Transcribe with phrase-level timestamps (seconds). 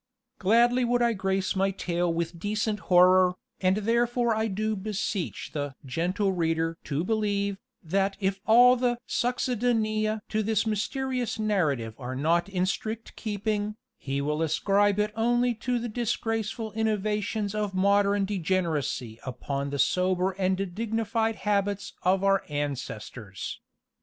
[0.39, 5.75] Gladly would I grace my tale with decent horror, and therefore I do beseech the
[5.85, 12.49] "gentle reader" to believe, that if all the succedanea to this mysterious narrative are not
[12.49, 19.19] in strict keeping, he will ascribe it only to the disgraceful innovations of modern degeneracy
[19.23, 23.61] upon the sober and dignified habits of our ancestors.